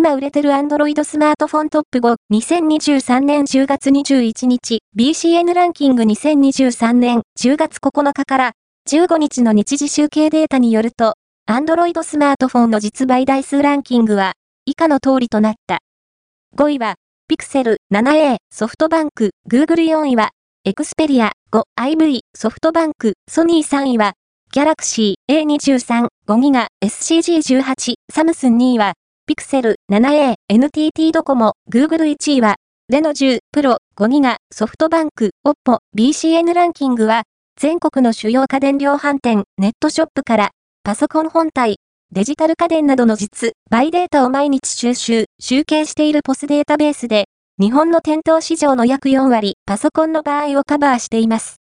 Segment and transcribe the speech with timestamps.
[0.00, 8.52] 今売れてる Android スマートフォントップ5、2023年10月21日、BCN ランキング2023年10月9日から
[8.88, 11.16] 15日の日時集計データによると、
[11.46, 14.32] Android スマートフォンの実売台数ランキングは
[14.64, 15.80] 以下の通りとなった。
[16.56, 16.94] 5位は、
[17.30, 20.30] Pixel 7a、ソフトバンク、Google 4位は、
[20.66, 24.14] Xperia 5、IV、ソフトバンク、ソニー3位は、
[24.54, 28.94] Galaxy A23、5ギガ、SCG18、サムスン2位は、
[29.30, 32.56] Pixel 7a、NTT ドコモ、Google 1位は、
[32.88, 37.22] レノ10、プロ、5ギガ、ソフトバンク、Oppo、BCN ランキングは、
[37.56, 40.50] 全国の主要家電量販店、ネットショップから、
[40.82, 41.76] パソコン本体、
[42.10, 47.26] デジタル家電などの実、バイデータを毎日収集、集計しているポスデータベースで、
[47.60, 51.58] 日本の店頭市場の約4割、パソコンの場合をカバーしています。